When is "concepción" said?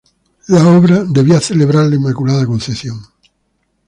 2.47-3.01